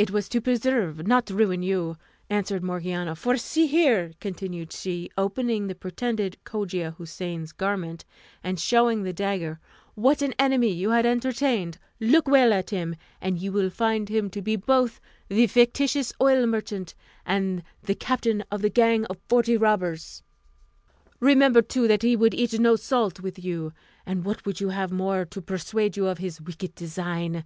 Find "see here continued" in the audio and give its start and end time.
3.36-4.72